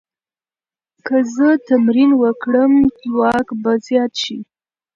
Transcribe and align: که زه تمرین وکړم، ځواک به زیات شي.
که 1.05 1.15
زه 1.35 1.49
تمرین 1.67 2.11
وکړم، 2.21 2.73
ځواک 3.01 3.47
به 3.61 3.71
زیات 3.85 4.13
شي. 4.23 4.37